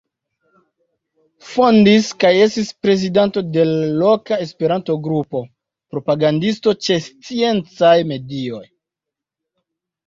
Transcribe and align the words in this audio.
Fondis 1.49 2.07
kaj 2.23 2.31
estis 2.45 2.71
prezidanto 2.87 3.43
de 3.59 3.67
l' 3.73 3.91
loka 3.99 4.41
Esperanto-grupo; 4.47 5.43
propagandisto 5.95 6.75
ĉe 6.89 7.01
sciencaj 7.11 7.97
medioj. 8.15 8.65